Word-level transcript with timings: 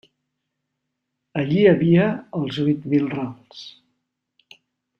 Allí 1.41 1.59
hi 1.65 1.67
havia 1.73 2.07
els 2.39 2.59
huit 2.65 2.89
mil 2.95 3.07
rals. 3.13 3.63